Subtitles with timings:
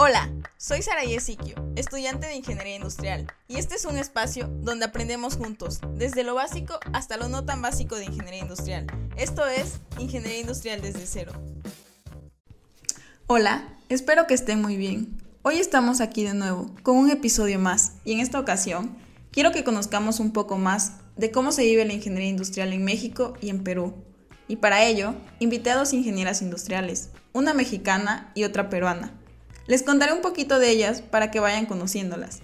[0.00, 5.34] Hola, soy Sara Yesiquio, estudiante de Ingeniería Industrial, y este es un espacio donde aprendemos
[5.34, 8.86] juntos, desde lo básico hasta lo no tan básico de Ingeniería Industrial.
[9.16, 11.32] Esto es Ingeniería Industrial desde cero.
[13.26, 15.20] Hola, espero que estén muy bien.
[15.42, 18.96] Hoy estamos aquí de nuevo, con un episodio más, y en esta ocasión
[19.32, 23.32] quiero que conozcamos un poco más de cómo se vive la ingeniería industrial en México
[23.40, 23.94] y en Perú.
[24.46, 29.18] Y para ello, invité a dos ingenieras industriales, una mexicana y otra peruana
[29.68, 32.40] les contaré un poquito de ellas para que vayan conociéndolas.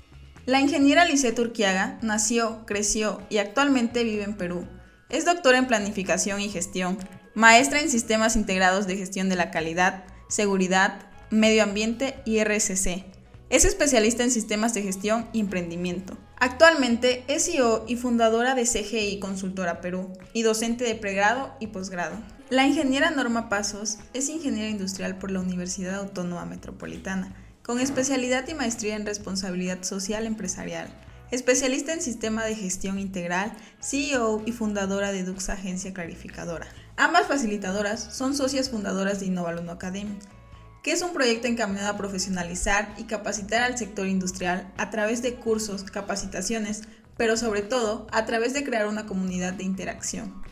[0.46, 4.68] La ingeniera Lisette Urquiaga nació, creció y actualmente vive en Perú.
[5.08, 6.98] Es doctora en planificación y gestión,
[7.34, 13.06] maestra en sistemas integrados de gestión de la calidad, seguridad, medio ambiente y RSC.
[13.48, 16.18] Es especialista en sistemas de gestión y emprendimiento.
[16.36, 22.16] Actualmente es CEO y fundadora de CGI Consultora Perú y docente de pregrado y posgrado.
[22.54, 28.54] La ingeniera Norma Pasos es ingeniera industrial por la Universidad Autónoma Metropolitana, con especialidad y
[28.54, 30.86] maestría en responsabilidad social empresarial.
[31.32, 36.68] Especialista en sistema de gestión integral, CEO y fundadora de Dux Agencia Clarificadora.
[36.96, 40.16] Ambas facilitadoras son socias fundadoras de Innovaluno Academy,
[40.84, 45.34] que es un proyecto encaminado a profesionalizar y capacitar al sector industrial a través de
[45.34, 46.82] cursos, capacitaciones,
[47.16, 50.43] pero sobre todo a través de crear una comunidad de interacción.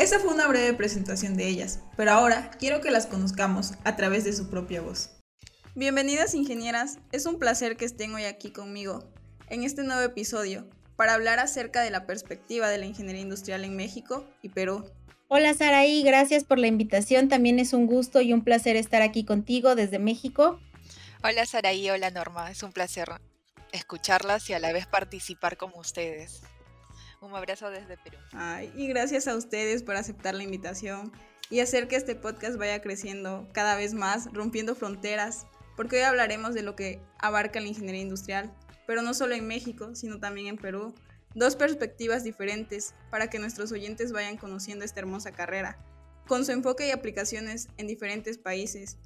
[0.00, 4.24] Esa fue una breve presentación de ellas, pero ahora quiero que las conozcamos a través
[4.24, 5.10] de su propia voz.
[5.74, 9.04] Bienvenidas ingenieras, es un placer que estén hoy aquí conmigo
[9.50, 13.76] en este nuevo episodio para hablar acerca de la perspectiva de la ingeniería industrial en
[13.76, 14.90] México y Perú.
[15.28, 19.26] Hola Saraí, gracias por la invitación, también es un gusto y un placer estar aquí
[19.26, 20.58] contigo desde México.
[21.22, 23.10] Hola Saraí, hola Norma, es un placer
[23.70, 26.40] escucharlas y a la vez participar con ustedes.
[27.20, 28.16] Un abrazo desde Perú.
[28.74, 31.12] Y gracias a ustedes por aceptar la invitación
[31.50, 35.46] y hacer que este podcast vaya creciendo cada vez más, rompiendo fronteras,
[35.76, 38.54] porque hoy hablaremos de lo que abarca la ingeniería industrial,
[38.86, 40.94] pero no solo en México, sino también en Perú.
[41.34, 45.78] Dos perspectivas diferentes para que nuestros oyentes vayan conociendo esta hermosa carrera,
[46.26, 48.96] con su enfoque y aplicaciones en diferentes países,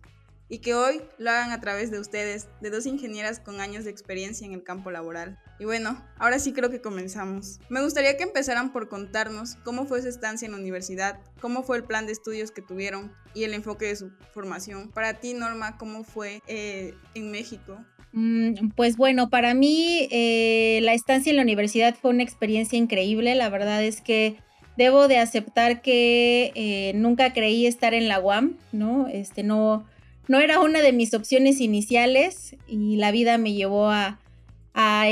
[0.49, 3.91] y que hoy lo hagan a través de ustedes, de dos ingenieras con años de
[3.91, 5.38] experiencia en el campo laboral.
[5.59, 7.60] Y bueno, ahora sí creo que comenzamos.
[7.69, 11.78] Me gustaría que empezaran por contarnos cómo fue su estancia en la universidad, cómo fue
[11.78, 14.91] el plan de estudios que tuvieron y el enfoque de su formación.
[14.91, 17.84] Para ti, Norma, ¿cómo fue eh, en México?
[18.12, 23.34] Mm, pues bueno, para mí eh, la estancia en la universidad fue una experiencia increíble.
[23.34, 24.37] La verdad es que
[24.76, 29.09] debo de aceptar que eh, nunca creí estar en la UAM, ¿no?
[29.09, 29.84] Este, no
[30.29, 34.19] no era una de mis opciones iniciales y la vida me llevó a,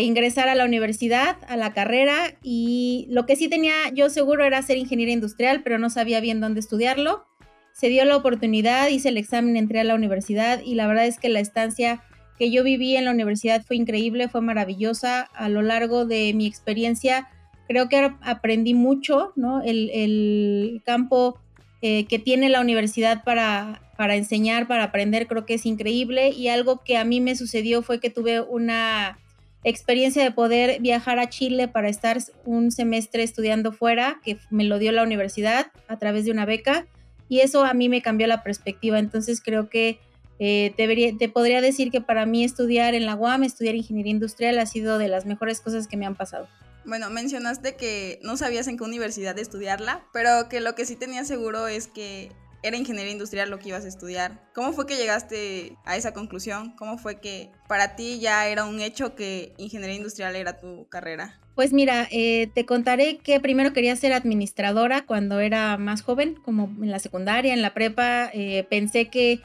[0.01, 4.61] ingresar a la universidad, a la carrera y lo que sí tenía yo seguro era
[4.63, 7.25] ser ingeniera industrial, pero no sabía bien dónde estudiarlo.
[7.73, 11.19] Se dio la oportunidad, hice el examen, entré a la universidad y la verdad es
[11.19, 12.03] que la estancia
[12.39, 15.29] que yo viví en la universidad fue increíble, fue maravillosa.
[15.33, 17.29] A lo largo de mi experiencia
[17.69, 19.63] creo que aprendí mucho, ¿no?
[19.63, 21.39] El, campo
[21.83, 26.31] eh, que tiene la universidad para para enseñar, para aprender, creo que es increíble.
[26.31, 29.17] Y algo que a mí me sucedió fue que tuve una
[29.63, 34.81] experiencia de poder viajar a Chile para estar un semestre estudiando fuera, que me lo
[34.81, 36.85] dio la universidad a través de una beca.
[37.29, 38.99] Y eso a mí me cambió la perspectiva.
[38.99, 40.01] Entonces creo que
[40.41, 44.59] eh, te, te podría decir que para mí estudiar en la UAM, estudiar ingeniería industrial,
[44.59, 46.49] ha sido de las mejores cosas que me han pasado.
[46.85, 51.25] Bueno, mencionaste que no sabías en qué universidad estudiarla, pero que lo que sí tenía
[51.25, 52.33] seguro es que
[52.63, 54.41] era ingeniería industrial lo que ibas a estudiar.
[54.55, 56.75] ¿Cómo fue que llegaste a esa conclusión?
[56.77, 61.41] ¿Cómo fue que para ti ya era un hecho que ingeniería industrial era tu carrera?
[61.55, 66.65] Pues mira, eh, te contaré que primero quería ser administradora cuando era más joven, como
[66.83, 69.41] en la secundaria, en la prepa, eh, pensé que,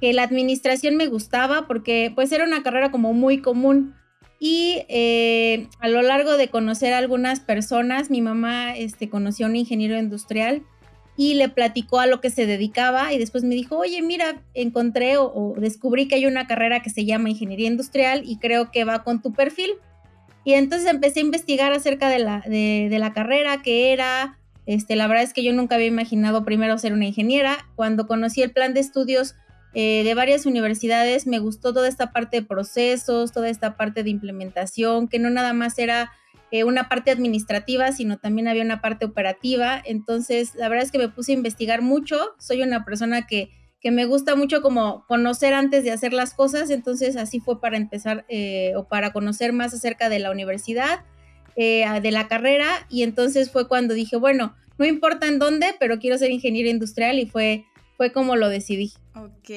[0.00, 3.94] que, la administración me gustaba porque pues era una carrera como muy común.
[4.40, 9.48] Y eh, a lo largo de conocer a algunas personas, mi mamá este, conoció a
[9.48, 10.62] un ingeniero industrial
[11.18, 15.16] y le platicó a lo que se dedicaba y después me dijo, oye, mira, encontré
[15.16, 19.02] o, descubrí que hay una carrera que se llama ingeniería industrial y creo que va
[19.02, 19.72] con tu perfil.
[20.44, 25.08] Y entonces empecé a investigar acerca de la, de, la carrera, que era, este, la
[25.08, 27.66] verdad es que yo nunca había imaginado primero ser una ingeniera.
[27.74, 29.34] Cuando conocí el plan de estudios
[29.74, 34.10] eh, de varias universidades, me gustó toda esta parte de procesos, toda esta parte de
[34.10, 36.12] implementación, que no nada más era
[36.50, 39.82] eh, una parte administrativa, sino también había una parte operativa.
[39.84, 42.34] Entonces, la verdad es que me puse a investigar mucho.
[42.38, 43.50] Soy una persona que,
[43.80, 46.70] que me gusta mucho como conocer antes de hacer las cosas.
[46.70, 51.04] Entonces, así fue para empezar eh, o para conocer más acerca de la universidad,
[51.56, 52.86] eh, de la carrera.
[52.88, 57.18] Y entonces fue cuando dije, bueno, no importa en dónde, pero quiero ser ingeniero industrial
[57.18, 57.66] y fue
[57.98, 58.92] fue como lo decidí.
[59.16, 59.50] Ok,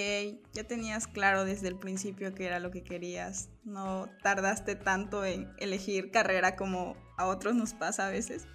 [0.51, 3.49] ya tenías claro desde el principio que era lo que querías.
[3.63, 8.47] No tardaste tanto en elegir carrera como a otros nos pasa a veces.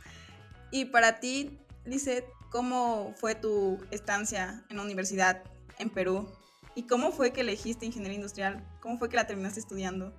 [0.71, 5.43] Y para ti, Lizeth, ¿cómo fue tu estancia en la universidad
[5.79, 6.29] en Perú?
[6.75, 8.67] ¿Y cómo fue que elegiste ingeniería industrial?
[8.81, 10.13] ¿Cómo fue que la terminaste estudiando?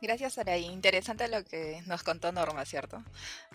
[0.00, 0.66] Gracias, Saraí.
[0.66, 3.02] Interesante lo que nos contó Norma, ¿cierto?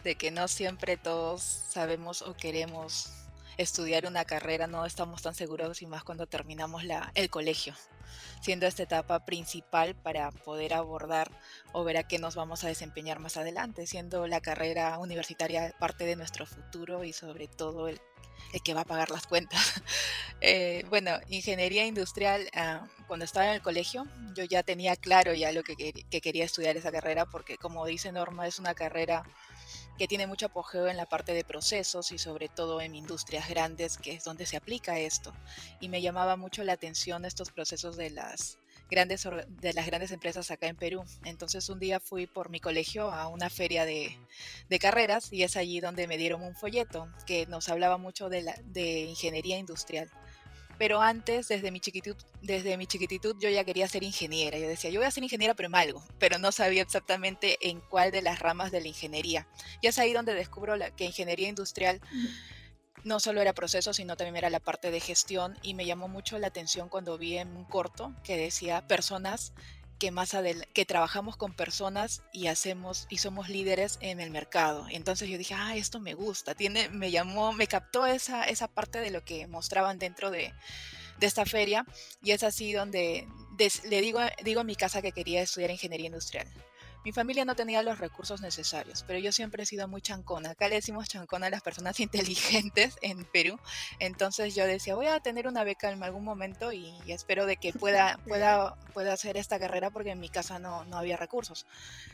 [0.03, 3.20] De que no siempre todos sabemos o queremos
[3.61, 7.73] estudiar una carrera no estamos tan seguros y más cuando terminamos la, el colegio,
[8.41, 11.31] siendo esta etapa principal para poder abordar
[11.71, 16.05] o ver a qué nos vamos a desempeñar más adelante, siendo la carrera universitaria parte
[16.05, 18.01] de nuestro futuro y sobre todo el,
[18.53, 19.81] el que va a pagar las cuentas.
[20.43, 25.51] Eh, bueno, ingeniería industrial, ah, cuando estaba en el colegio, yo ya tenía claro ya
[25.51, 29.23] lo que, que quería estudiar esa carrera, porque como dice Norma, es una carrera
[30.01, 33.99] que tiene mucho apogeo en la parte de procesos y sobre todo en industrias grandes,
[33.99, 35.31] que es donde se aplica esto.
[35.79, 38.57] Y me llamaba mucho la atención estos procesos de las
[38.89, 41.03] grandes, de las grandes empresas acá en Perú.
[41.23, 44.17] Entonces un día fui por mi colegio a una feria de,
[44.79, 48.55] carreras y es allí donde me dieron un folleto que nos hablaba mucho de, la,
[48.65, 50.09] de ingeniería industrial
[50.81, 54.57] pero antes, desde mi, chiquitud, desde mi chiquititud, yo ya quería ser ingeniera.
[54.57, 57.81] Yo decía, yo voy a ser ingeniera, pero en algo, pero no sabía exactamente en
[57.81, 59.47] cuál de las ramas de la ingeniería.
[59.81, 62.01] Y es ahí donde descubro la, que ingeniería industrial
[63.03, 66.39] no solo era proceso, sino también era la parte de gestión y me llamó mucho
[66.39, 69.53] la atención cuando vi en un corto que decía personas
[70.01, 70.35] que más
[70.73, 74.87] que trabajamos con personas y hacemos y somos líderes en el mercado.
[74.89, 78.99] Entonces yo dije, ah, esto me gusta, tiene, me llamó, me captó esa, esa parte
[78.99, 80.55] de lo que mostraban dentro de,
[81.19, 81.85] de esta feria
[82.23, 83.27] y es así donde
[83.83, 86.47] le digo, digo a mi casa que quería estudiar ingeniería industrial.
[87.03, 90.51] Mi familia no tenía los recursos necesarios, pero yo siempre he sido muy chancona.
[90.51, 93.59] Acá le decimos chancona a las personas inteligentes en Perú.
[93.99, 97.73] Entonces yo decía, voy a tener una beca en algún momento y, espero de que
[97.79, 101.65] pueda, pueda, pueda hacer esta carrera porque en mi casa no, no había recursos.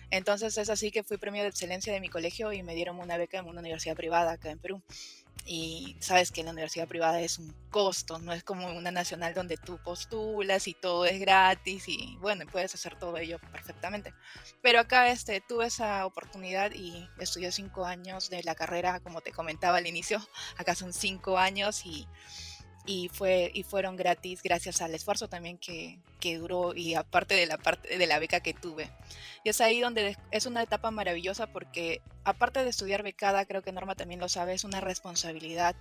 [0.10, 3.18] Entonces es así que fui premio de excelencia de mi colegio y me dieron una
[3.18, 4.82] beca en una universidad privada acá en Perú
[5.48, 9.56] y sabes que la universidad privada es un costo, no es como una nacional donde
[9.56, 14.14] tú postulas y todo es gratis y bueno, puedes hacer todo ello perfectamente.
[14.62, 19.32] Pero acá este, tuve esa oportunidad y estudié cinco años de la carrera, como te
[19.32, 20.20] comentaba al inicio,
[20.58, 22.08] acá son cinco años y
[22.88, 27.46] y, fue, y fueron gratis gracias al esfuerzo también que, que, duró y aparte de
[27.46, 28.90] la parte de la beca que tuve.
[29.44, 33.74] Y es ahí donde es una etapa maravillosa porque aparte de estudiar becada, creo que
[33.74, 35.76] Norma también lo sabe, es una responsabilidad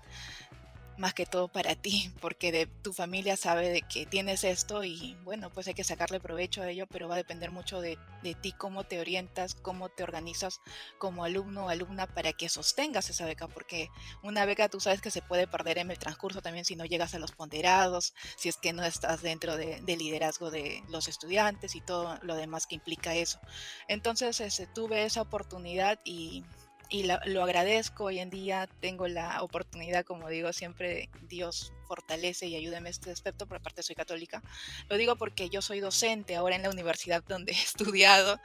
[0.98, 5.16] más que todo para ti, porque de tu familia sabe de que tienes esto y
[5.24, 8.34] bueno, pues hay que sacarle provecho a ello, pero va a depender mucho de, de
[8.34, 10.60] ti, cómo te orientas, cómo te organizas
[10.98, 13.88] como alumno o alumna para que sostengas esa beca, porque
[14.22, 17.14] una beca tú sabes que se puede perder en el transcurso también si no llegas
[17.14, 21.74] a los ponderados, si es que no estás dentro del de liderazgo de los estudiantes
[21.74, 23.40] y todo lo demás que implica eso.
[23.88, 26.44] Entonces este, tuve esa oportunidad y
[26.88, 32.56] y lo agradezco hoy en día, tengo la oportunidad, como digo, siempre Dios fortalece y
[32.56, 34.42] ayúdame este aspecto, por aparte soy católica.
[34.88, 38.40] Lo digo porque yo soy docente ahora en la universidad donde he estudiado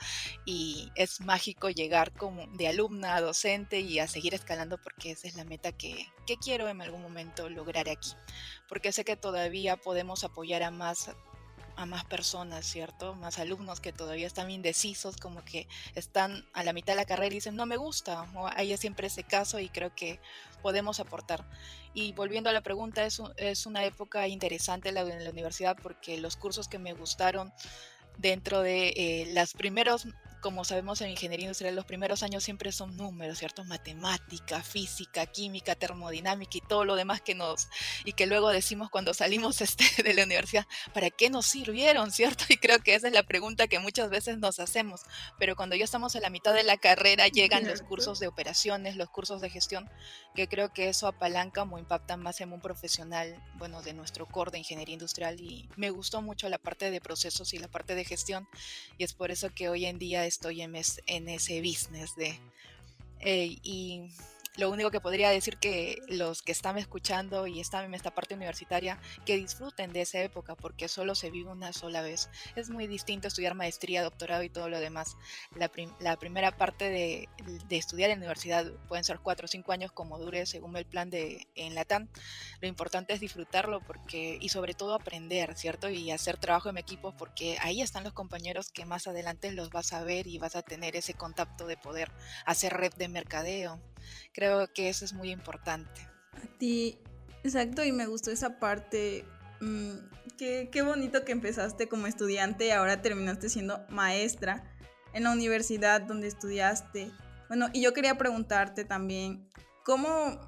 [0.46, 5.28] y es mágico llegar como de alumna a docente y a seguir escalando porque esa
[5.28, 8.12] es la meta que, que quiero en algún momento lograr aquí.
[8.68, 11.12] Porque sé que todavía podemos apoyar a más
[11.76, 13.16] a más personas, ¿cierto?
[13.16, 17.28] Más alumnos que todavía están indecisos, como que están a la mitad de la carrera
[17.28, 20.20] y dicen, no me gusta, o hay siempre ese caso y creo que
[20.62, 21.46] podemos aportar.
[21.94, 26.38] Y volviendo a la pregunta, es, una época interesante la de la universidad porque los
[26.38, 27.54] cursos que me gustaron
[28.18, 30.08] dentro de eh, las primeros
[30.42, 33.64] como sabemos en ingeniería industrial, los primeros años siempre son números, ¿cierto?
[33.64, 37.70] Matemática, física, química, termodinámica y todo lo demás que nos,
[38.04, 42.46] y que luego decimos cuando salimos este, de la universidad, ¿para qué nos sirvieron, ¿cierto?
[42.50, 45.02] Y creo que esa es la pregunta que muchas veces nos hacemos,
[45.40, 48.96] pero cuando ya estamos en la mitad de la carrera llegan los cursos de operaciones,
[48.96, 49.90] los cursos de gestión,
[50.36, 54.52] que creo que eso apalanca o impacta más en un profesional, bueno, de nuestro core
[54.52, 58.04] de ingeniería industrial y me gustó mucho la parte de procesos y la parte de
[58.04, 58.48] gestión
[58.98, 62.40] y es por eso que hoy en día estoy en, ese business de...
[63.20, 64.10] Eh, y
[64.58, 68.36] lo único que podría decir que los que están escuchando y están en esta parte
[68.36, 72.30] universitaria, que disfruten de esa época, porque solo se vive una sola vez.
[72.56, 75.16] Es muy distinto estudiar maestría, doctorado y todo lo demás.
[75.56, 75.70] La,
[76.18, 77.30] primera parte de,
[77.70, 81.48] estudiar en universidad pueden ser cuatro o cinco años como dure según el plan de
[81.56, 82.10] en Latam.
[82.60, 85.90] Lo importante es disfrutarlo porque y sobre todo aprender, ¿cierto?
[85.90, 89.94] Y hacer trabajo en equipos porque ahí están los compañeros que más adelante los vas
[89.94, 92.12] a ver y vas a tener ese contacto de poder
[92.46, 93.80] hacer red de mercadeo
[94.34, 96.02] Creo que eso es muy importante.
[96.34, 96.98] A ti,
[97.44, 99.26] Exacto, y me gustó esa parte.
[99.62, 99.94] Mm,
[100.38, 104.64] qué, qué bonito que empezaste como estudiante y ahora terminaste siendo maestra
[105.14, 107.12] en la universidad donde estudiaste.
[107.48, 109.48] Bueno, y yo quería preguntarte también,
[109.84, 110.40] ¿cómo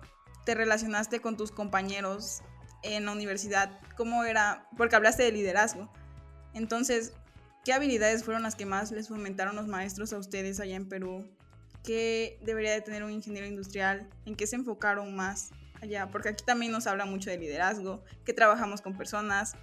[0.45, 2.41] te relacionaste con tus compañeros
[2.83, 3.79] en la universidad?
[3.97, 4.67] ¿Cómo era?
[4.77, 5.91] Porque hablaste de liderazgo.
[6.53, 7.13] Entonces,
[7.65, 11.27] ¿qué habilidades fueron las que más les fomentaron los maestros a ustedes allá en Perú?
[11.83, 14.09] ¿Qué debería de tener un ingeniero industrial?
[14.25, 16.09] ¿En qué se enfocaron más allá?
[16.09, 19.55] Porque aquí también nos habla mucho de liderazgo, que trabajamos con personas,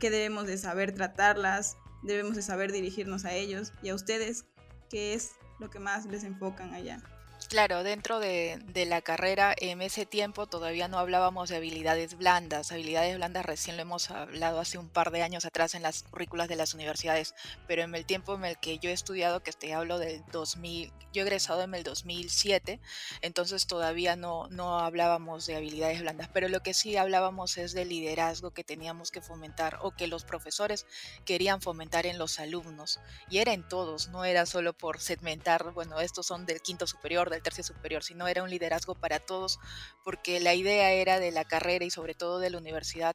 [0.00, 4.44] que debemos de saber tratarlas, debemos de saber dirigirnos a ellos y a ustedes,
[4.90, 7.00] ¿qué es lo que más les enfocan allá?
[7.48, 12.72] Claro, dentro de, la carrera en ese tiempo todavía no hablábamos de habilidades blandas.
[12.72, 16.48] Habilidades blandas recién lo hemos hablado hace un par de años atrás en las currículas
[16.48, 17.34] de las universidades,
[17.66, 20.92] pero en el tiempo en el que yo he estudiado, que te hablo del 2000,
[21.14, 22.80] yo he egresado en el 2007,
[23.22, 27.88] entonces todavía no, no hablábamos de habilidades blandas, pero lo que sí hablábamos es del
[27.88, 30.86] liderazgo que teníamos que fomentar o que los profesores
[31.24, 33.00] querían fomentar en los alumnos.
[33.30, 37.30] Y era en todos, no era solo por segmentar, bueno, estos son del quinto superior,
[37.30, 39.58] del tercio superior, sino era un liderazgo para todos,
[40.04, 43.14] porque la idea era de la carrera y sobre todo de la universidad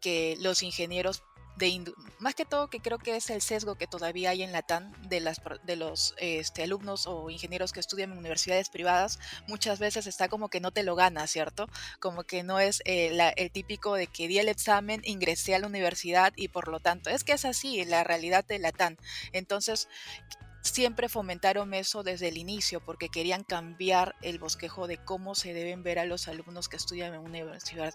[0.00, 1.22] que los ingenieros
[1.56, 4.62] de más que todo que creo que es el sesgo que todavía hay en la
[4.62, 9.18] TAN de, las, de los este, alumnos o ingenieros que estudian en universidades privadas,
[9.48, 11.66] muchas veces está como que no te lo gana, ¿cierto?
[11.98, 15.66] Como que no es eh, el típico de que di el examen, ingresé a la
[15.66, 18.98] universidad y por lo tanto, es que es así la realidad de la TAN.
[19.32, 19.88] Entonces,
[20.66, 25.82] siempre fomentaron eso desde el inicio porque querían cambiar el bosquejo de cómo se deben
[25.82, 27.40] ver a los alumnos que estudian en una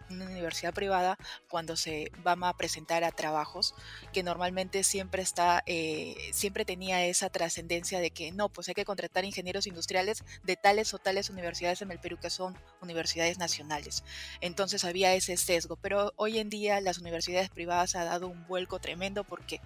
[0.09, 1.17] universidad, privada
[1.49, 3.75] cuando se van a presentar a trabajos,
[4.13, 8.85] que normalmente siempre está, eh, siempre tenía esa trascendencia de que no, pues hay que
[8.85, 14.03] contratar ingenieros industriales de tales o tales universidades en el Perú que son universidades nacionales.
[14.39, 18.79] Entonces había ese sesgo, pero hoy en día las universidades privadas han dado un vuelco
[18.79, 19.59] tremendo porque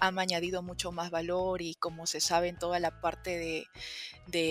[0.00, 3.68] han añadido mucho más valor y como se sabe en toda la parte de,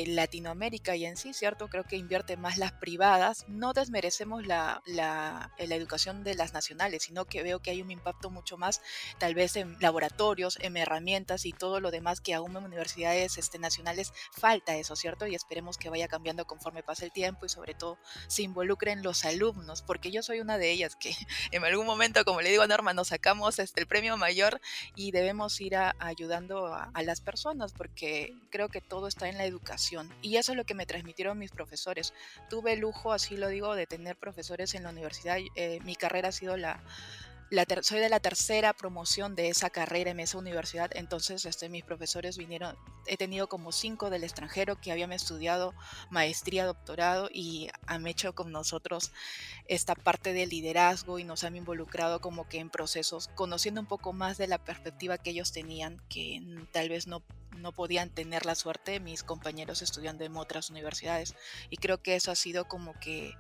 [0.08, 1.68] Latinoamérica y en sí, ¿cierto?
[1.68, 3.46] Creo que invierte más las privadas.
[3.48, 8.32] No desmerecemos la, la, educación de las nacionales, sino que veo que hay un impacto
[8.32, 8.82] mucho más
[9.20, 13.60] tal vez en laboratorios, en herramientas y todo lo demás que aún en universidades este,
[13.60, 15.28] nacionales falta eso, ¿cierto?
[15.28, 19.26] Y esperemos que vaya cambiando conforme pase el tiempo y sobre todo se involucren los
[19.26, 21.14] alumnos, porque yo soy una de ellas que
[21.52, 24.60] en algún momento, como le digo a Norma, nos sacamos este, el premio mayor
[24.96, 27.87] y debemos ir ayudando a, a las personas, porque
[28.50, 30.14] creo que todo está en la educación.
[30.22, 32.14] Y eso es lo que me transmitieron mis profesores.
[32.50, 35.38] Tuve el lujo, así lo digo, de tener profesores en la universidad.
[35.56, 36.82] Eh, mi carrera ha sido la,
[37.82, 42.38] soy de la tercera promoción de esa carrera en esa universidad, entonces este, mis profesores
[42.38, 42.76] vinieron,
[43.06, 45.74] he tenido como cinco del extranjero que habían estudiado
[46.10, 49.12] maestría, doctorado y han hecho con nosotros
[49.68, 54.14] esta parte de liderazgo y nos han involucrado como que en procesos, conociendo un poco
[54.14, 57.24] más de la perspectiva que ellos tenían, que tal vez no
[57.58, 61.36] no podían tener la suerte mis compañeros estudiando en otras universidades.
[61.70, 63.34] Y creo que eso ha sido como que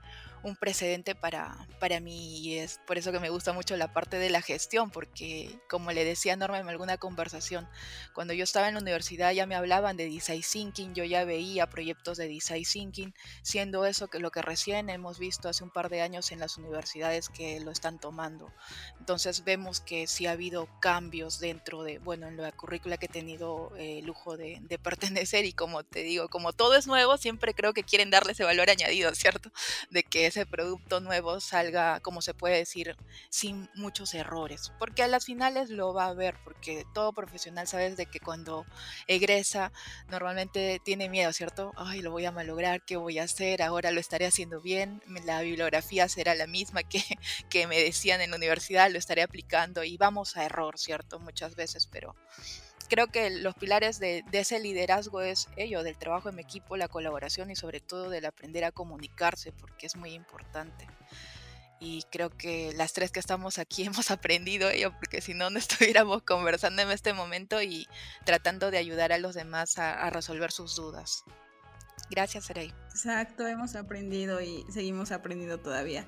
[0.43, 4.17] un precedente para, para mí y es por eso que me gusta mucho la parte
[4.17, 7.67] de la gestión, porque como le decía Norma en alguna conversación,
[8.13, 11.67] cuando yo estaba en la universidad ya me hablaban de design thinking, yo ya veía
[11.67, 15.89] proyectos de design thinking, siendo eso que lo que recién hemos visto hace un par
[15.89, 18.53] de años en las universidades que lo están tomando.
[18.99, 23.09] Entonces vemos que sí ha habido cambios dentro de, bueno, en la currícula que he
[23.09, 27.53] tenido el lujo de, de pertenecer y como te digo, como todo es nuevo, siempre
[27.53, 29.51] creo que quieren darle ese valor añadido, ¿cierto?
[29.89, 32.95] De que ese producto nuevo salga, como se puede decir,
[33.29, 37.97] sin muchos errores, porque a las finales lo va a ver, porque todo profesional sabes
[37.97, 38.65] de que cuando
[39.07, 39.71] egresa
[40.09, 41.73] normalmente tiene miedo, ¿cierto?
[41.75, 43.61] Ay, lo voy a malograr, ¿qué voy a hacer?
[43.61, 47.01] Ahora lo estaré haciendo bien, la bibliografía será la misma que,
[47.49, 51.19] que me decían en la universidad, lo estaré aplicando y vamos a error, ¿cierto?
[51.19, 52.15] Muchas veces, pero
[52.87, 57.51] creo que los pilares de, ese liderazgo es ello, del trabajo en equipo, la colaboración
[57.51, 60.87] y sobre todo del aprender a comunicarse, porque es muy importante.
[61.79, 65.59] Y creo que las tres que estamos aquí hemos aprendido ello, porque si no, no
[65.59, 67.87] estuviéramos conversando en este momento y
[68.25, 71.23] tratando de ayudar a los demás a, resolver sus dudas.
[72.09, 72.73] Gracias, Serey.
[72.89, 76.05] Exacto, hemos aprendido y seguimos aprendiendo todavía.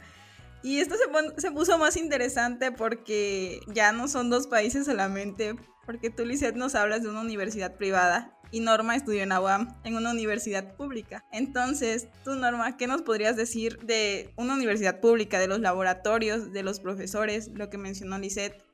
[0.62, 0.96] Y esto
[1.38, 6.76] se, puso más interesante porque ya no son dos países solamente, porque tú, Lisette, nos
[6.76, 11.24] hablas de una universidad privada y Norma estudió en AWAM, en una universidad pública.
[11.32, 16.64] Entonces, tú, Norma, ¿qué nos podrías decir de una universidad pública, de los laboratorios, de
[16.64, 18.69] los profesores, lo que mencionó Lisette?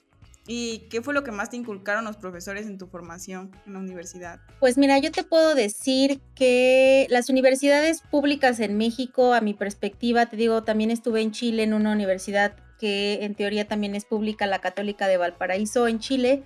[0.48, 3.80] ¿Y qué fue lo que más te inculcaron los profesores en tu formación en la
[3.80, 4.40] universidad?
[4.60, 10.28] Pues mira, yo te puedo decir que las universidades públicas en México, a mi perspectiva,
[10.28, 14.46] te digo, también estuve en Chile en una universidad que en teoría también es pública,
[14.46, 16.44] la Católica de Valparaíso en Chile.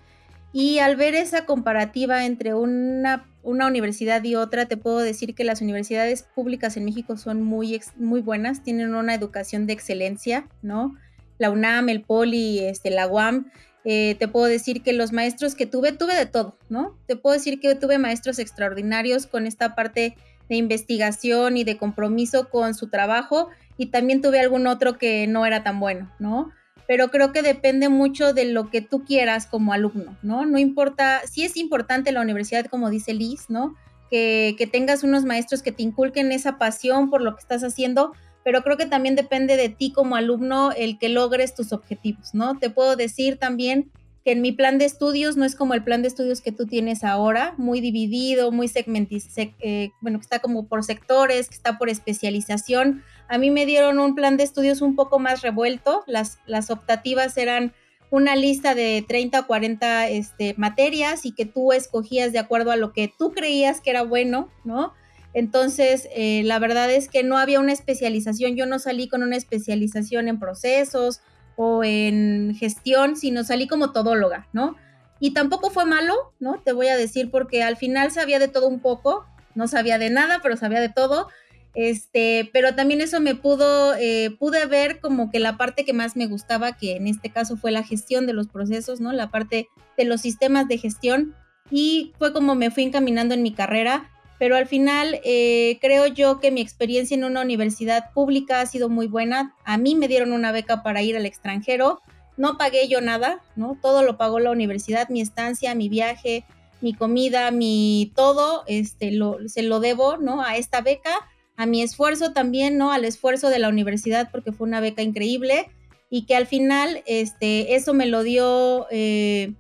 [0.53, 5.44] Y al ver esa comparativa entre una, una universidad y otra, te puedo decir que
[5.44, 10.96] las universidades públicas en México son muy, muy buenas, tienen una educación de excelencia, ¿no?
[11.38, 13.51] La UNAM, el POLI, este, la UAM,
[13.86, 16.98] eh, te puedo decir que los maestros que tuve, tuve de todo, ¿no?
[17.08, 20.16] Te puedo decir que tuve maestros extraordinarios con esta parte
[20.50, 25.46] de investigación y de compromiso con su trabajo y también tuve algún otro que no
[25.46, 26.52] era tan bueno, ¿no?
[26.88, 30.46] Pero creo que depende mucho de lo que tú quieras como alumno, ¿no?
[30.46, 33.76] No importa, sí es importante la universidad, como dice Liz, ¿no?
[34.10, 38.12] Que, que tengas unos maestros que te inculquen esa pasión por lo que estás haciendo,
[38.50, 42.58] pero creo que también depende de ti como alumno el que logres tus objetivos, ¿no?
[42.58, 43.91] Te puedo decir también
[44.25, 46.65] que en mi plan de estudios no es como el plan de estudios que tú
[46.65, 51.77] tienes ahora, muy dividido, muy segmentizado, eh, bueno, que está como por sectores, que está
[51.77, 53.03] por especialización.
[53.27, 57.38] A mí me dieron un plan de estudios un poco más revuelto, las, las optativas
[57.38, 57.72] eran
[58.10, 62.77] una lista de 30 o 40 este, materias y que tú escogías de acuerdo a
[62.77, 64.96] lo que tú creías que era bueno, ¿no?
[65.34, 69.36] Entonces, eh, la verdad es que no había una especialización, yo no salí con una
[69.36, 71.22] especialización en procesos
[71.56, 74.76] o en gestión, sino salí como todóloga, ¿no?
[75.20, 76.62] Y tampoco fue malo, ¿no?
[76.64, 80.10] Te voy a decir porque al final sabía de todo un poco, no sabía de
[80.10, 81.28] nada, pero sabía de todo.
[81.76, 86.16] Este, pero también eso me pudo, eh, pude ver como que la parte que más
[86.16, 89.12] me gustaba, que en este caso fue la gestión de los procesos, ¿no?
[89.12, 89.68] La parte
[89.98, 91.36] de los sistemas de gestión.
[91.70, 96.39] Y fue como me fui encaminando en mi carrera pero al final eh, creo yo
[96.39, 99.53] que mi experiencia en una universidad pública ha sido muy buena.
[99.65, 102.01] A mí me dieron una beca para ir al extranjero,
[102.38, 103.77] no pagué yo nada, ¿no?
[103.81, 106.46] Todo lo pagó la universidad, mi estancia, mi viaje,
[106.79, 109.12] mi comida, mi todo, este,
[109.48, 110.41] se lo debo, ¿no?
[110.41, 111.12] A esta beca,
[111.58, 112.93] a mi esfuerzo también, ¿no?
[112.93, 115.69] Al esfuerzo de la universidad porque fue una beca increíble
[116.10, 118.88] y que al final, este, eso me lo dio...
[118.89, 119.53] Eh,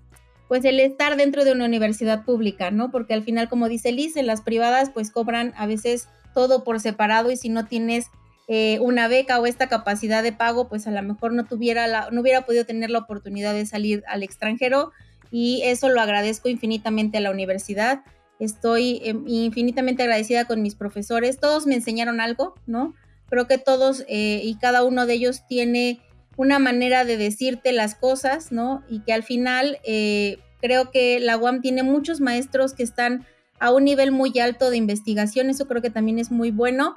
[0.49, 2.89] pues el estar dentro de una universidad pública, ¿no?
[2.91, 6.79] Porque al final, como dice Liz, en las privadas pues cobran a veces todo por
[6.79, 8.07] separado y si no tienes
[8.47, 12.09] eh, una beca o esta capacidad de pago, pues a lo mejor no tuviera la,
[12.11, 14.91] no hubiera podido tener la oportunidad de salir al extranjero
[15.29, 18.01] y eso lo agradezco infinitamente a la universidad.
[18.39, 21.39] Estoy em, infinitamente agradecida con mis profesores.
[21.39, 22.95] Todos me enseñaron algo, ¿no?
[23.29, 26.01] Creo que todos eh, y cada uno de ellos tiene
[26.39, 28.81] una manera de decirte las cosas, ¿no?
[28.87, 33.25] Y que al final eh, creo que la UAM tiene muchos maestros que están
[33.59, 36.95] a un nivel muy alto de investigación, eso creo que también es muy bueno.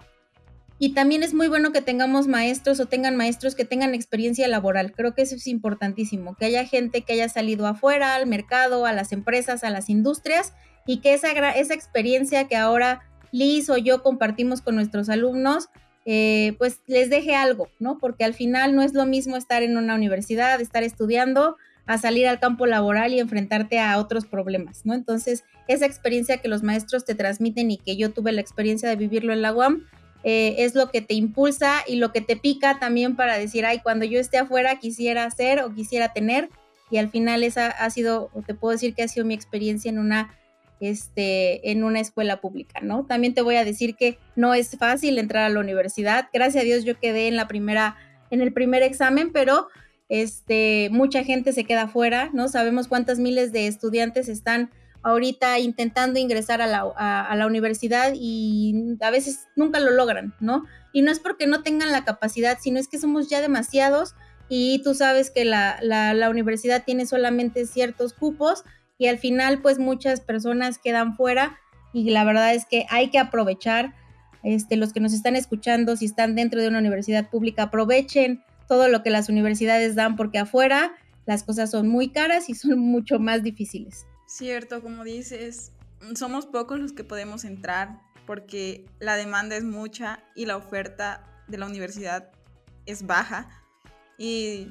[0.79, 4.93] Y también es muy bueno que tengamos maestros o tengan maestros que tengan experiencia laboral.
[4.93, 8.93] Creo que eso es importantísimo, que haya gente que haya salido afuera, al mercado, a
[8.93, 10.53] las empresas, a las industrias,
[10.87, 13.03] y que esa, esa experiencia que ahora
[13.33, 15.69] Liz o yo compartimos con nuestros alumnos,
[16.05, 17.99] eh, pues les deje algo, ¿no?
[17.99, 22.29] Porque al final no es lo mismo estar en una universidad, estar estudiando, a salir
[22.29, 24.95] al campo laboral y enfrentarte a otros problemas, ¿no?
[24.95, 28.97] Entonces, esa experiencia que los maestros te transmiten y que yo tuve la experiencia de
[28.97, 29.85] vivirlo en la UAM,
[30.25, 33.81] eh, es lo que te impulsa y lo que te pica también para decir, ay,
[33.81, 36.49] cuando yo esté afuera quisiera hacer o quisiera tener.
[36.91, 39.89] Y al final esa ha sido, o te puedo decir que ha sido mi experiencia
[39.89, 40.35] en una
[40.83, 43.07] este, en una escuela pública, ¿no?
[43.07, 46.29] También te voy a decir que no es fácil entrar a la universidad.
[46.33, 47.97] Gracias a Dios yo quedé en la primera,
[48.31, 49.69] en el primer examen, pero
[50.09, 52.49] este, mucha gente se queda fuera, ¿no?
[52.49, 54.71] Sabemos cuántas miles de estudiantes están
[55.05, 60.65] ahorita intentando ingresar a la, a, la, universidad y a veces nunca lo logran, ¿no?
[60.93, 64.17] Y no es porque no tengan la capacidad, sino es que somos ya demasiados
[64.49, 68.65] y tú sabes que la, la, la universidad tiene solamente ciertos cupos
[69.03, 71.59] y al final pues muchas personas quedan fuera
[71.93, 73.97] y la verdad es que hay que aprovechar,
[74.45, 78.87] este, los que nos están escuchando, si están dentro de una universidad pública, aprovechen todo
[78.87, 80.95] lo que las universidades dan porque afuera
[81.27, 84.07] las cosas son muy caras y son mucho más difíciles.
[84.27, 85.73] Cierto, como dices,
[86.15, 91.59] somos pocos los que podemos entrar porque la demanda es mucha y la oferta de
[91.59, 92.31] la universidad
[92.87, 93.49] es baja.
[94.17, 94.69] Y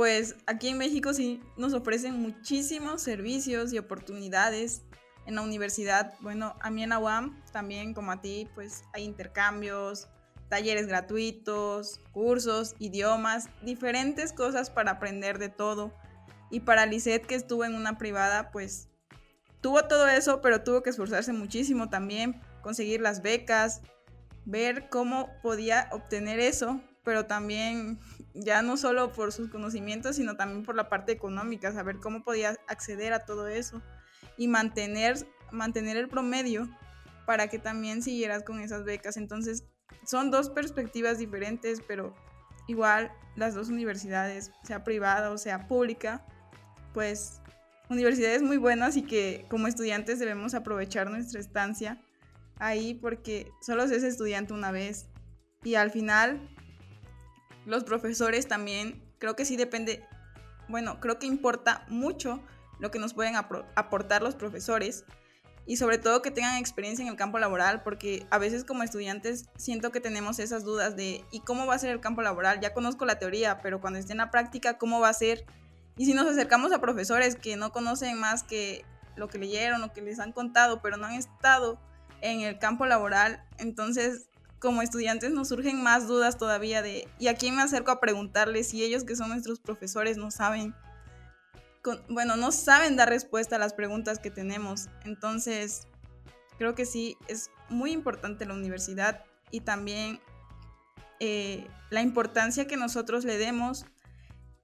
[0.00, 4.80] pues aquí en México sí nos ofrecen muchísimos servicios y oportunidades
[5.26, 6.14] en la universidad.
[6.20, 10.08] Bueno, a mí en la UAM también como a ti, pues hay intercambios,
[10.48, 15.92] talleres gratuitos, cursos, idiomas, diferentes cosas para aprender de todo.
[16.50, 18.88] Y para Lisette que estuvo en una privada, pues
[19.60, 23.82] tuvo todo eso, pero tuvo que esforzarse muchísimo también, conseguir las becas,
[24.46, 28.00] ver cómo podía obtener eso, pero también
[28.34, 32.56] ya no solo por sus conocimientos, sino también por la parte económica, saber cómo podía
[32.68, 33.82] acceder a todo eso
[34.36, 35.16] y mantener,
[35.50, 36.68] mantener el promedio
[37.26, 39.16] para que también siguieras con esas becas.
[39.16, 39.64] Entonces,
[40.04, 42.14] son dos perspectivas diferentes, pero
[42.66, 46.24] igual las dos universidades, sea privada o sea pública,
[46.92, 47.40] pues
[47.88, 52.00] universidades muy buenas y que como estudiantes debemos aprovechar nuestra estancia
[52.58, 55.08] ahí porque solo se es estudiante una vez
[55.64, 56.40] y al final
[57.70, 60.04] los profesores también, creo que sí depende,
[60.68, 62.42] bueno, creo que importa mucho
[62.78, 65.04] lo que nos pueden aportar los profesores
[65.66, 69.48] y sobre todo que tengan experiencia en el campo laboral, porque a veces como estudiantes
[69.56, 72.60] siento que tenemos esas dudas de ¿y cómo va a ser el campo laboral?
[72.60, 75.44] Ya conozco la teoría, pero cuando esté en la práctica, ¿cómo va a ser?
[75.96, 78.84] Y si nos acercamos a profesores que no conocen más que
[79.16, 81.78] lo que leyeron o que les han contado, pero no han estado
[82.22, 84.29] en el campo laboral, entonces
[84.60, 88.68] como estudiantes nos surgen más dudas todavía de ¿y a quién me acerco a preguntarles
[88.68, 90.74] si ellos que son nuestros profesores no saben?
[92.08, 94.88] bueno, no saben dar respuesta a las preguntas que tenemos.
[95.04, 95.88] Entonces,
[96.58, 100.20] creo que sí, es muy importante la universidad y también
[101.20, 103.86] eh, la importancia que nosotros le demos,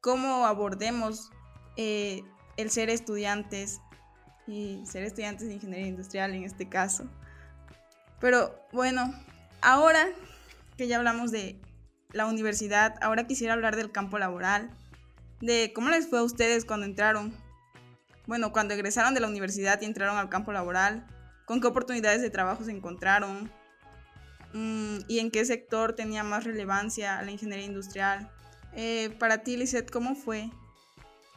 [0.01, 1.31] cómo abordemos
[1.77, 2.23] eh,
[2.59, 3.81] el ser estudiantes
[4.47, 7.09] y ser estudiantes de ingeniería industrial en este caso.
[8.21, 9.13] Pero bueno,
[9.67, 10.07] ahora
[10.79, 11.61] que ya hablamos de
[12.13, 14.71] la universidad, ahora quisiera hablar del campo laboral
[15.41, 17.35] de cómo les fue a ustedes cuando entraron.
[18.27, 21.05] Bueno, cuando egresaron de la universidad y entraron al campo laboral,
[21.47, 23.51] con qué oportunidades de trabajo se encontraron
[24.53, 28.31] mm, y en qué sector tenía más relevancia la ingeniería industrial.
[28.73, 30.49] Eh, para ti, Lizeth, ¿cómo fue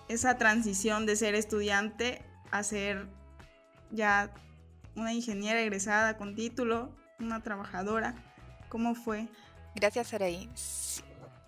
[0.08, 3.08] esa transición de ser estudiante a ser
[3.90, 4.32] ya
[4.96, 8.16] una ingeniera egresada con título, una trabajadora?
[8.70, 9.28] ¿Cómo fue?
[9.76, 10.50] Gracias, Araí.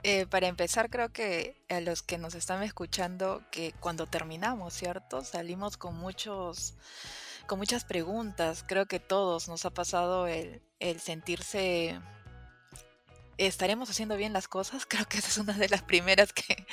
[0.03, 5.23] Eh, para empezar, creo que a los que nos están escuchando, que cuando terminamos, ¿cierto?
[5.23, 6.75] Salimos con muchos,
[7.47, 8.63] con muchas preguntas.
[8.67, 11.99] Creo que todos nos ha pasado el, el sentirse
[13.47, 14.85] ¿estaremos haciendo bien las cosas?
[14.87, 16.65] Creo que esa es una de las primeras que,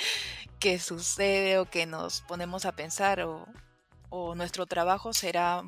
[0.59, 3.47] que sucede o que nos ponemos a pensar o,
[4.11, 5.63] o, nuestro trabajo será,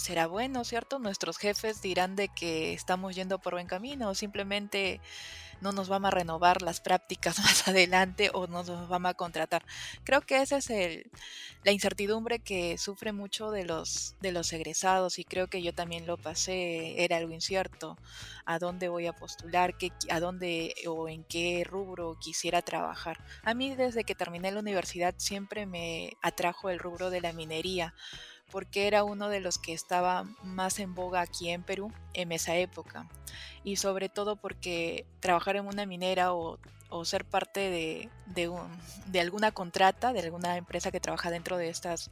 [0.00, 0.98] será bueno, ¿cierto?
[0.98, 5.00] Nuestros jefes dirán de que estamos yendo por buen camino o simplemente
[5.60, 9.64] no nos vamos a renovar las prácticas más adelante o no nos vamos a contratar.
[10.04, 10.70] Creo que esa es
[11.62, 16.06] la incertidumbre que sufre mucho de los, de los egresados y creo que yo también
[16.06, 17.98] lo pasé, era algo incierto,
[18.46, 23.22] a dónde voy a postular, qué, a dónde o en qué rubro quisiera trabajar.
[23.42, 27.94] A mí desde que terminé la universidad siempre me atrajo el rubro de la minería
[28.50, 32.56] porque era uno de los que estaba más en boga aquí en Perú en esa
[32.56, 33.08] época.
[33.64, 36.58] Y sobre todo porque trabajar en una minera o
[36.90, 42.10] o ser parte de, de, alguna contrata, de alguna empresa que trabaja dentro de estas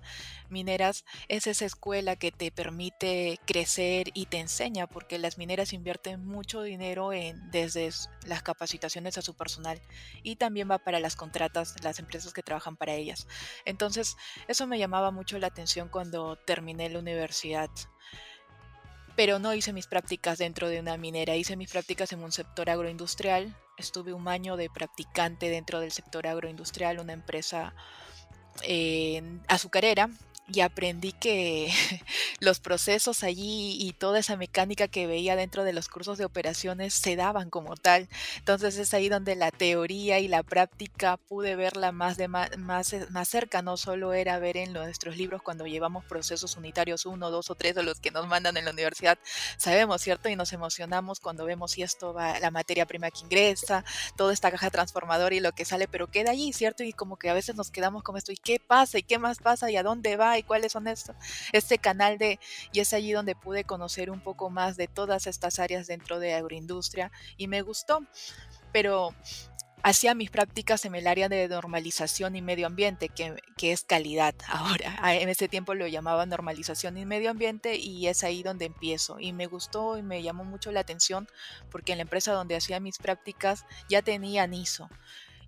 [0.48, 6.24] mineras, es esa escuela que te permite crecer y te enseña, porque las mineras invierten
[6.24, 7.90] mucho dinero en, desde
[8.26, 9.80] las capacitaciones a su personal
[10.22, 13.26] y también va para las contratas, las empresas que trabajan para ellas.
[13.64, 17.70] Entonces, eso me llamaba mucho la atención cuando terminé la universidad
[19.18, 22.70] pero no hice mis prácticas dentro de una minera, hice mis prácticas en un sector
[22.70, 23.52] agroindustrial.
[23.76, 27.74] Estuve un año de practicante dentro del sector agroindustrial, una empresa
[28.62, 30.08] eh, azucarera
[30.50, 31.70] y aprendí que
[32.40, 36.94] los procesos allí y toda esa mecánica que veía dentro de los cursos de operaciones
[36.94, 38.08] se daban como tal.
[38.38, 42.94] Entonces es ahí donde la teoría y la práctica pude verla más, de más, más,
[43.10, 47.50] más cerca, no solo era ver en nuestros libros cuando llevamos procesos unitarios uno, dos
[47.50, 49.18] o tres de los que nos mandan en la universidad,
[49.58, 50.28] sabemos, ¿cierto?
[50.28, 53.84] Y nos emocionamos cuando vemos si esto va, la materia prima que ingresa,
[54.16, 56.84] toda esta caja transformadora y lo que sale, pero queda allí, ¿cierto?
[56.84, 58.98] Y como que a veces nos quedamos con esto, ¿y qué pasa?
[58.98, 59.70] ¿Y qué más pasa?
[59.70, 60.37] ¿Y a dónde va?
[60.38, 61.16] Y cuáles son estos,
[61.52, 62.38] este canal de,
[62.72, 66.34] y es allí donde pude conocer un poco más de todas estas áreas dentro de
[66.34, 68.00] agroindustria y me gustó,
[68.72, 69.14] pero
[69.82, 74.34] hacía mis prácticas en el área de normalización y medio ambiente, que, que, es calidad
[74.48, 74.98] ahora.
[75.14, 79.18] En ese tiempo lo llamaba normalización y medio ambiente y es ahí donde empiezo.
[79.20, 81.28] Y me gustó y me llamó mucho la atención
[81.70, 84.88] porque en la empresa donde hacía mis prácticas ya tenían ISO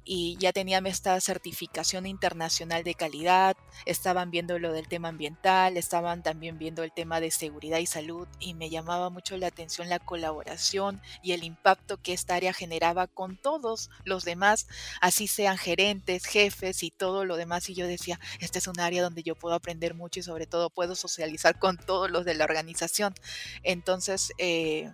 [0.05, 6.23] y ya tenían esta certificación internacional de calidad, estaban viendo lo del tema ambiental, estaban
[6.23, 9.99] también viendo el tema de seguridad y salud y me llamaba mucho la atención la
[9.99, 14.67] colaboración y el impacto que esta área generaba con todos los demás,
[15.01, 19.03] así sean gerentes, jefes y todo lo demás y yo decía, esta es un área
[19.03, 22.45] donde yo puedo aprender mucho y sobre todo puedo socializar con todos los de la
[22.45, 23.15] organización.
[23.63, 24.91] Entonces, eh,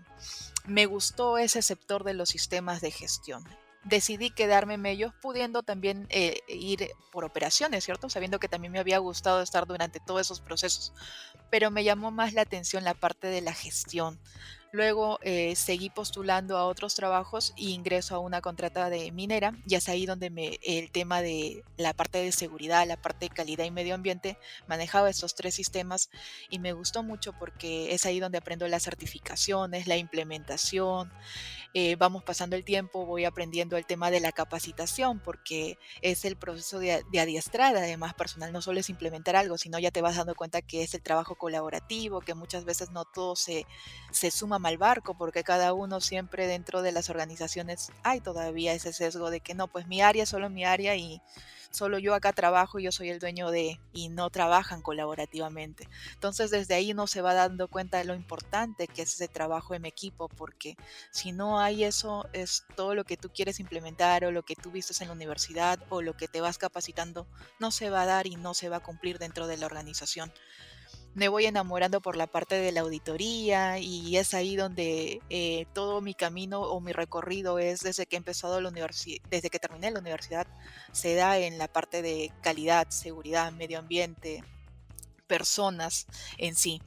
[0.67, 3.45] me gustó ese sector de los sistemas de gestión
[3.87, 8.11] decidí quedarme en ellos, pudiendo también eh, ir por operaciones, ¿cierto?
[8.11, 10.93] Sabiendo que también me había gustado estar durante todos esos procesos.
[11.51, 14.21] Pero me llamó más la atención la parte de la gestión.
[14.73, 19.75] Luego eh, seguí postulando a otros trabajos e ingreso a una contrata de minera y
[19.75, 23.65] es ahí donde me, el tema de la parte de seguridad, la parte de calidad
[23.65, 26.11] y medio ambiente, manejaba estos tres sistemas
[26.51, 31.11] y me gustó mucho porque es ahí donde aprendo las certificaciones, la implementación,
[31.79, 36.35] eh, vamos pasando el tiempo, voy aprendiendo el tema de la capacitación, porque es el
[36.37, 40.35] proceso de, adiestrar además personal, no solo es implementar algo, sino ya te vas dando
[40.35, 43.67] cuenta que es el trabajo colaborativo, que muchas veces no todo se,
[44.11, 48.93] se suma mal barco, porque cada uno siempre dentro de las organizaciones hay todavía ese
[48.93, 51.23] sesgo de que no, pues mi área solo mi área y
[51.71, 55.89] solo yo acá trabajo, yo soy el dueño de, y no trabajan colaborativamente.
[56.15, 59.75] Entonces desde ahí uno se va dando cuenta de lo importante que es ese trabajo
[59.75, 60.77] en equipo, porque
[61.13, 64.73] si no hay eso, es todo lo que tú quieres implementar o lo que tú
[64.73, 67.29] vistes en la universidad o lo que te vas capacitando,
[67.61, 70.33] no se va a dar y no se va a cumplir dentro de la organización
[71.17, 76.03] me voy enamorando por la parte de la auditoría y es ahí donde eh, todo
[76.03, 79.91] mi camino o mi recorrido es desde que he empezado la universidad, desde que terminé
[79.91, 80.47] la universidad,
[80.93, 84.45] se da en la parte de calidad, seguridad, medio ambiente,
[85.27, 86.07] personas
[86.39, 86.81] en sí.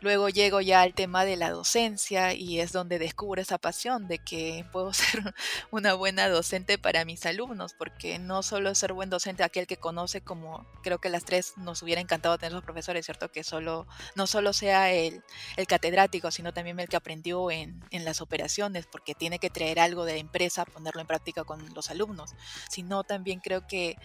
[0.00, 4.18] Luego llego ya al tema de la docencia y es donde descubro esa pasión de
[4.18, 5.34] que puedo ser
[5.72, 10.20] una buena docente para mis alumnos, porque no solo ser buen docente aquel que conoce,
[10.20, 13.32] como creo que las tres nos hubiera encantado tener los profesores, ¿cierto?
[13.32, 15.24] Que solo, no solo sea el,
[15.56, 19.80] el catedrático, sino también el que aprendió en, en las operaciones, porque tiene que traer
[19.80, 22.36] algo de la empresa, ponerlo en práctica con los alumnos,
[22.70, 23.96] sino también creo que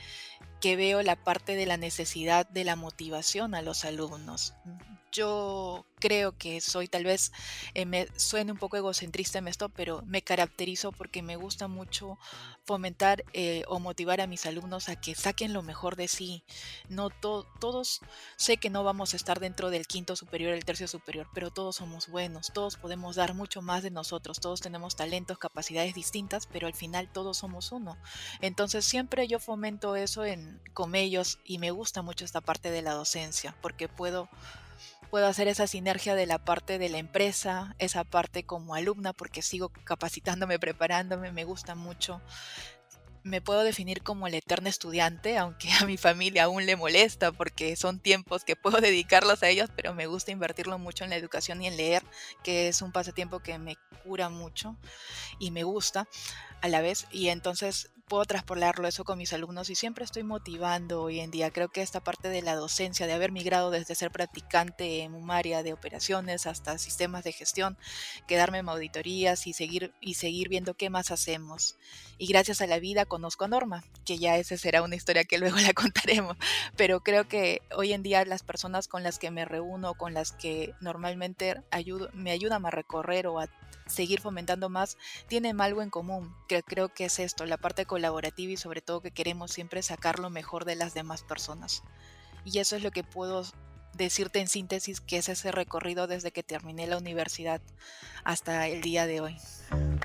[0.63, 4.53] que veo la parte de la necesidad de la motivación a los alumnos
[5.13, 7.31] yo creo que soy tal vez,
[7.75, 12.17] eh, me suene un poco egocentrista en esto, pero me caracterizo porque me gusta mucho
[12.65, 16.43] fomentar eh, o motivar a mis alumnos a que saquen lo mejor de sí.
[16.89, 18.01] No todos,
[18.35, 21.77] sé que no vamos a estar dentro del quinto superior, el tercio superior, pero todos
[21.77, 26.67] somos buenos, todos podemos dar mucho más de nosotros, todos tenemos talentos, capacidades distintas, pero
[26.67, 27.97] al final todos somos uno.
[28.41, 30.23] Entonces siempre yo fomento eso
[30.73, 34.27] con ellos y me gusta mucho esta parte de la docencia porque puedo
[35.13, 39.43] puedo hacer esa sinergia de la parte de la empresa, esa parte como alumna, porque
[39.43, 42.19] sigo capacitándome, preparándome, me gusta mucho.
[43.21, 47.75] Me puedo definir como el eterno estudiante, aunque a mi familia aún le molesta porque
[47.75, 51.61] son tiempos que puedo dedicarlos a ellos, pero me gusta invertirlo mucho en la educación
[51.61, 52.01] y en leer,
[52.43, 54.77] que es un pasatiempo que me cura mucho
[55.37, 56.07] y me gusta
[56.61, 57.05] a la vez.
[57.11, 61.51] Y entonces puedo traspolarlo eso con mis alumnos y siempre estoy motivando hoy en día.
[61.51, 65.31] Creo que esta parte de la docencia, de haber migrado desde ser practicante en un
[65.31, 67.77] área de operaciones hasta sistemas de gestión,
[68.27, 71.77] quedarme en auditorías y seguir, y seguir viendo qué más hacemos.
[72.17, 75.37] Y gracias a la vida conozco a Norma, que ya esa será una historia que
[75.37, 76.37] luego la contaremos.
[76.75, 80.31] Pero creo que hoy en día las personas con las que me reúno, con las
[80.31, 83.47] que normalmente ayudo, me ayudan a recorrer o a
[83.87, 88.51] seguir fomentando más, tienen algo en común, que creo que es esto, la parte colaborativa
[88.51, 91.83] y sobre todo que queremos siempre sacar lo mejor de las demás personas.
[92.45, 93.43] Y eso es lo que puedo
[93.95, 97.61] decirte en síntesis que es ese recorrido desde que terminé la universidad
[98.23, 99.37] hasta el día de hoy.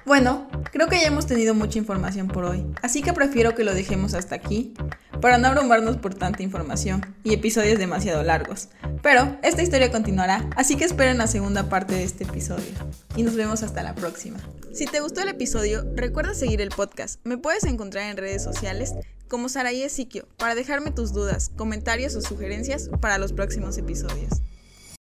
[0.04, 3.74] Bueno, creo que ya hemos tenido mucha información por hoy, así que prefiero que lo
[3.74, 4.72] dejemos hasta aquí,
[5.20, 8.68] para no abrumarnos por tanta información y episodios demasiado largos.
[9.02, 12.72] Pero esta historia continuará, así que esperen la segunda parte de este episodio.
[13.16, 14.38] Y nos vemos hasta la próxima.
[14.72, 17.20] Si te gustó el episodio, recuerda seguir el podcast.
[17.24, 18.94] Me puedes encontrar en redes sociales
[19.28, 24.40] como Saraí Siquio para dejarme tus dudas, comentarios o sugerencias para los próximos episodios.